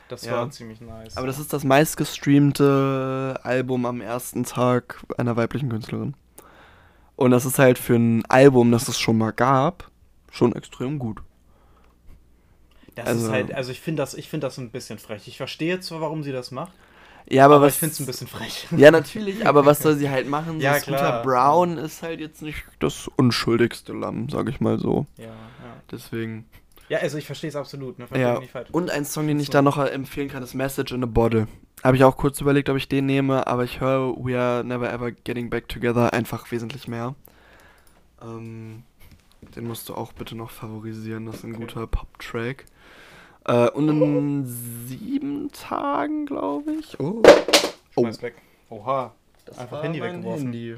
[0.09, 0.33] Das ja.
[0.33, 1.17] war ziemlich nice.
[1.17, 6.15] Aber das ist das meistgestreamte Album am ersten Tag einer weiblichen Künstlerin.
[7.15, 9.90] Und das ist halt für ein Album, das es schon mal gab,
[10.31, 11.23] schon extrem gut.
[12.95, 15.27] Das also, ist halt, also ich finde das, find das ein bisschen frech.
[15.29, 16.73] Ich verstehe zwar, warum sie das macht.
[17.29, 18.67] Ja, aber, aber was, ich finde es ein bisschen frech.
[18.77, 20.61] Ja, natürlich, aber was soll sie halt machen?
[20.61, 21.23] ja, so klar.
[21.23, 25.07] Brown ist halt jetzt nicht das unschuldigste Lamm, sag ich mal so.
[25.17, 25.33] Ja, ja.
[25.91, 26.47] Deswegen.
[26.89, 28.01] Ja, also ich verstehe es absolut.
[28.01, 28.07] Ne?
[28.15, 28.41] Ja.
[28.73, 29.53] Und ein Song, den ich so.
[29.53, 31.47] da noch empfehlen kann, ist Message in a Bottle.
[31.85, 34.93] Habe ich auch kurz überlegt, ob ich den nehme, aber ich höre We Are Never
[34.93, 37.15] Ever Getting Back Together einfach wesentlich mehr.
[38.21, 38.83] Ähm,
[39.43, 41.27] den musst du auch bitte noch favorisieren.
[41.27, 41.61] Das ist ein okay.
[41.61, 42.67] guter Pop-Track.
[43.47, 46.99] Äh, und in sieben Tagen, glaube ich.
[47.01, 47.23] Oh.
[47.97, 48.05] Oh.
[48.05, 48.35] weg.
[48.69, 49.13] Oha.
[49.47, 50.45] Das Einfach Handy weggeworfen.
[50.45, 50.77] Handy.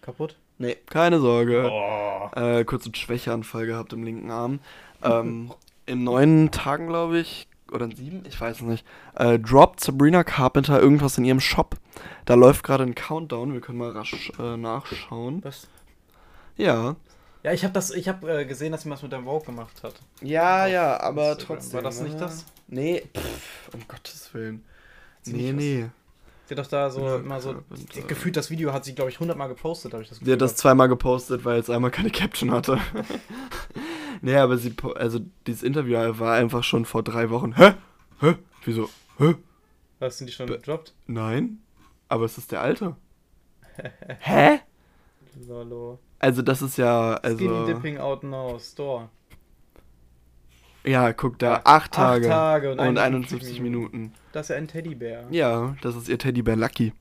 [0.00, 0.36] Kaputt?
[0.58, 1.70] Nee, keine Sorge.
[1.70, 2.38] Oh.
[2.38, 4.60] Äh, kurzen Schwächeanfall gehabt im linken Arm.
[5.02, 5.52] Ähm,
[5.86, 10.22] in neun Tagen, glaube ich, oder in sieben, ich weiß es nicht, äh, droppt Sabrina
[10.22, 11.76] Carpenter irgendwas in ihrem Shop.
[12.24, 15.42] Da läuft gerade ein Countdown, wir können mal rasch äh, nachschauen.
[15.44, 15.68] Was?
[16.56, 16.96] Ja.
[17.42, 19.82] Ja, ich habe das, ich habe äh, gesehen, dass sie was mit deinem Vogue gemacht
[19.82, 19.94] hat.
[20.20, 21.56] Ja, Auf ja, aber Instagram.
[21.56, 21.74] trotzdem.
[21.74, 22.46] War das nicht das?
[22.68, 24.64] Nee, pff, um Gottes Willen.
[25.26, 25.88] Nee, nee.
[26.46, 27.50] Sie hat doch da so ja, immer so.
[27.50, 30.26] Und, gefühlt das Video hat sie, glaube ich, hundertmal gepostet, habe ich das Gefühl.
[30.26, 32.78] Sie hat das zweimal gepostet, weil es einmal keine Caption hatte.
[34.22, 37.56] nee, aber sie, also dieses Interview war einfach schon vor drei Wochen.
[37.56, 37.74] Hä?
[38.20, 38.36] Hä?
[38.64, 38.88] Wieso?
[39.18, 39.34] Hä?
[39.98, 40.94] Was sind die schon gedroppt?
[41.06, 41.60] Nein,
[42.08, 42.96] aber es ist der alte.
[44.20, 44.60] Hä?
[45.48, 45.98] Lolo.
[46.22, 47.14] Also das ist ja.
[47.14, 49.08] Also, Skinny Dipping Out Now Store.
[50.84, 53.62] Ja, guck da, acht Tage, acht Tage und, und 51 Minuten.
[53.62, 54.14] Minuten.
[54.32, 55.26] Das ist ja ein Teddybär.
[55.30, 56.92] Ja, das ist ihr Teddybär Lucky.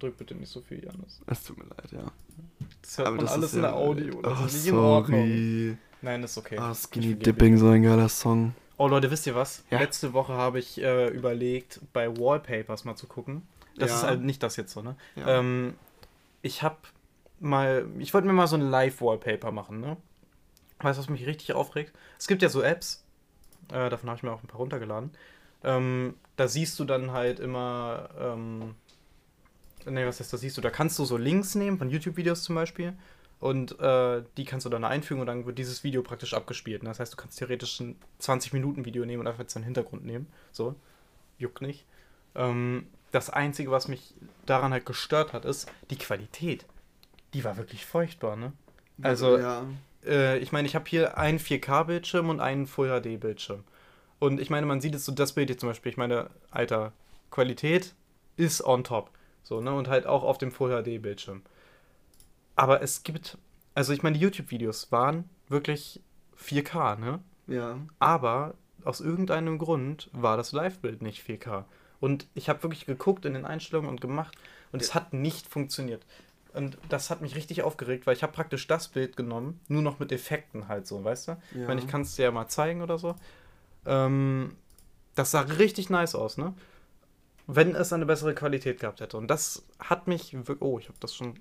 [0.00, 1.20] Drück bitte nicht so viel, Janis.
[1.26, 2.12] Es tut mir leid, ja.
[2.82, 4.22] Das hört Aber man das alles in der Audio.
[4.22, 4.68] Das oh, ist nicht sorry.
[4.68, 5.78] in Ordnung.
[6.02, 6.58] Nein, ist okay.
[6.60, 8.54] Oh, Skinny Dipping, so ein geiler Song.
[8.76, 9.64] Oh Leute, wisst ihr was?
[9.70, 9.78] Ja.
[9.78, 13.42] Letzte Woche habe ich äh, überlegt, bei Wallpapers mal zu gucken.
[13.76, 13.96] Das ja.
[13.96, 14.96] ist halt nicht das jetzt so, ne?
[15.16, 15.38] Ja.
[15.38, 15.74] Ähm,
[16.42, 16.78] ich habe
[17.40, 19.96] mal, ich wollte mir mal so ein Live-Wallpaper machen, ne?
[20.78, 21.94] Weißt du, was mich richtig aufregt?
[22.18, 23.04] Es gibt ja so Apps,
[23.68, 25.10] äh, davon habe ich mir auch ein paar runtergeladen.
[25.62, 28.74] Ähm, da siehst du dann halt immer, ähm,
[29.84, 32.54] ne, was heißt, da siehst du, da kannst du so Links nehmen von YouTube-Videos zum
[32.54, 32.94] Beispiel
[33.40, 36.82] und äh, die kannst du dann einfügen und dann wird dieses Video praktisch abgespielt.
[36.82, 36.90] Ne?
[36.90, 40.28] Das heißt, du kannst theoretisch ein 20-Minuten-Video nehmen und einfach jetzt einen Hintergrund nehmen.
[40.52, 40.74] So,
[41.38, 41.86] juckt nicht.
[42.34, 44.14] Ähm, das Einzige, was mich
[44.46, 46.64] daran halt gestört hat, ist die Qualität.
[47.34, 48.52] Die war wirklich furchtbar, ne?
[49.02, 49.64] Also, ja.
[50.04, 53.64] äh, ich meine, ich habe hier einen 4K-Bildschirm und einen Full-HD-Bildschirm.
[54.18, 55.90] Und ich meine, man sieht jetzt so das Bild hier zum Beispiel.
[55.90, 56.92] Ich meine, Alter,
[57.30, 57.94] Qualität
[58.36, 59.10] ist on top.
[59.42, 59.72] So, ne?
[59.72, 61.42] Und halt auch auf dem Full-HD-Bildschirm.
[62.56, 63.38] Aber es gibt,
[63.74, 66.00] also ich meine, die YouTube-Videos waren wirklich
[66.38, 67.20] 4K, ne?
[67.46, 67.78] Ja.
[67.98, 71.64] Aber aus irgendeinem Grund war das Live-Bild nicht 4K.
[72.00, 74.36] Und ich habe wirklich geguckt in den Einstellungen und gemacht
[74.72, 76.04] und es hat nicht funktioniert.
[76.54, 79.98] Und das hat mich richtig aufgeregt, weil ich habe praktisch das Bild genommen, nur noch
[79.98, 81.32] mit Effekten halt so, weißt du?
[81.32, 81.38] Ja.
[81.52, 83.14] Ich meine, ich kann es dir ja mal zeigen oder so.
[83.86, 84.56] Ähm,
[85.14, 86.54] das sah richtig nice aus, ne?
[87.46, 89.16] Wenn es eine bessere Qualität gehabt hätte.
[89.16, 90.60] Und das hat mich wirklich.
[90.60, 91.40] Oh, ich habe das schon.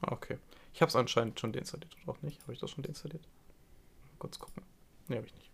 [0.00, 0.38] Ah, okay.
[0.74, 2.40] Ich habe es anscheinend schon deinstalliert oder auch nicht.
[2.42, 3.22] Habe ich das schon deinstalliert?
[3.22, 4.62] Mal kurz gucken.
[5.08, 5.50] Ne, habe ich nicht.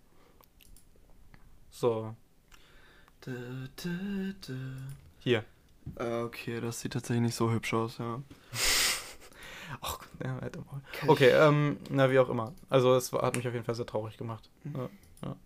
[1.70, 2.14] So.
[5.20, 5.44] Hier.
[5.96, 8.22] Äh, okay, das sieht tatsächlich nicht so hübsch aus, ja.
[9.80, 10.58] Ach, ja, halt
[11.06, 12.52] Okay, ähm, na, wie auch immer.
[12.70, 14.48] Also, es hat mich auf jeden Fall sehr traurig gemacht.
[14.64, 14.88] Mhm.
[15.22, 15.36] Ja.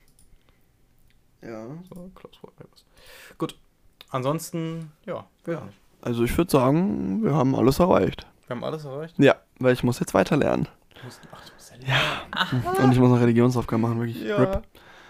[1.43, 1.49] Ja.
[1.49, 1.67] ja.
[1.89, 2.39] So, close
[3.39, 3.59] Gut.
[4.11, 5.27] Ansonsten, ja.
[5.47, 5.69] ja.
[6.01, 8.27] Also, ich würde sagen, wir haben alles erreicht.
[8.47, 9.19] Wir haben alles erreicht?
[9.19, 10.69] Ja, weil ich muss jetzt weiter lernen.
[10.95, 11.91] Du musst, ach, du musst ja lernen.
[11.91, 12.23] Ja.
[12.31, 12.85] Aha.
[12.85, 14.23] Und ich muss noch Religionsaufgaben machen, wirklich.
[14.23, 14.37] Ja.
[14.37, 14.63] Rip.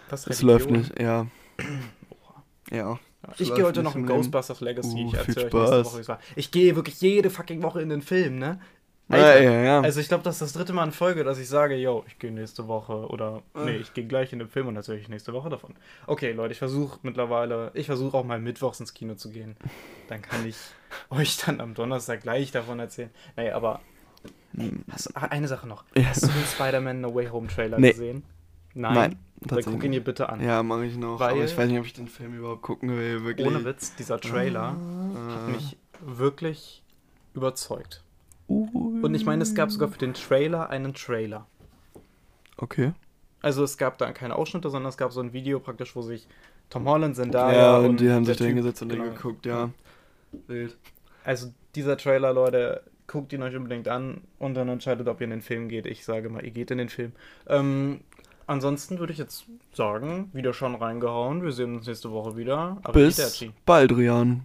[0.09, 1.27] Das, das läuft nicht, ja.
[2.71, 2.99] Ja.
[3.39, 5.05] Ich gehe heute noch in Ghostbusters Legacy.
[5.05, 6.19] Uh, ich erzähle euch nächste Woche, wie es war.
[6.37, 8.59] Ich gehe wirklich jede fucking Woche in den Film, ne?
[9.09, 9.81] Alter, ja, ja.
[9.81, 12.19] Also ich glaube, das ist das dritte Mal in Folge, dass ich sage, yo, ich
[12.19, 13.65] gehe nächste Woche oder äh.
[13.65, 15.75] nee, ich gehe gleich in den Film und erzähle ich nächste Woche davon.
[16.07, 19.57] Okay, Leute, ich versuche mittlerweile, ich versuche auch mal mittwochs ins Kino zu gehen.
[20.09, 20.57] Dann kann ich
[21.11, 23.11] euch dann am Donnerstag gleich davon erzählen.
[23.37, 23.81] Naja, aber
[24.57, 24.85] hm.
[24.91, 25.85] hast, ah, eine Sache noch.
[25.97, 27.91] Hast du den Spider-Man No Way Home Trailer nee.
[27.91, 28.23] gesehen?
[28.75, 28.95] Nein.
[28.95, 29.17] Nein.
[29.45, 30.41] Dann guck ihn dir bitte an.
[30.41, 31.19] Ja, mache ich noch.
[31.19, 33.25] Weil, aber ich weiß nicht, ob ich den Film überhaupt gucken will.
[33.25, 33.47] Wirklich.
[33.47, 35.35] Ohne Witz, dieser Trailer ah.
[35.35, 36.83] hat mich wirklich
[37.35, 38.05] überzeugt.
[38.47, 41.47] Und ich meine, es gab sogar für den Trailer einen Trailer.
[42.57, 42.93] Okay.
[43.41, 46.29] Also es gab da keine Ausschnitte, sondern es gab so ein Video praktisch, wo sich
[46.71, 49.05] Tom Holland, Zendaya ja, und, und die haben sich da hingesetzt und genau.
[49.05, 49.71] den geguckt, ja.
[50.47, 50.77] Wild.
[51.25, 55.31] Also dieser Trailer, Leute, guckt ihn euch unbedingt an und dann entscheidet, ob ihr in
[55.31, 55.87] den Film geht.
[55.87, 57.13] Ich sage mal, ihr geht in den Film.
[57.47, 58.01] Ähm,
[58.47, 61.43] ansonsten würde ich jetzt sagen, wieder schon reingehauen.
[61.43, 62.79] Wir sehen uns nächste Woche wieder.
[62.93, 64.43] Bis bald, Rian.